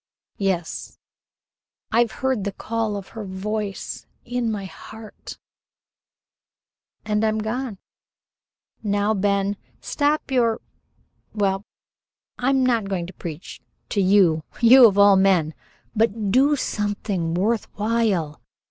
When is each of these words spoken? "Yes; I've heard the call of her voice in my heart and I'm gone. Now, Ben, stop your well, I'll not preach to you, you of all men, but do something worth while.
"Yes; 0.39 0.97
I've 1.91 2.11
heard 2.25 2.43
the 2.43 2.51
call 2.51 2.95
of 2.97 3.09
her 3.09 3.23
voice 3.23 4.07
in 4.25 4.51
my 4.51 4.65
heart 4.65 5.37
and 7.05 7.23
I'm 7.23 7.37
gone. 7.37 7.77
Now, 8.81 9.13
Ben, 9.13 9.57
stop 9.79 10.31
your 10.31 10.59
well, 11.35 11.63
I'll 12.39 12.55
not 12.55 12.85
preach 13.19 13.61
to 13.89 14.01
you, 14.01 14.43
you 14.59 14.87
of 14.87 14.97
all 14.97 15.17
men, 15.17 15.53
but 15.95 16.31
do 16.31 16.55
something 16.55 17.35
worth 17.35 17.65
while. 17.75 18.41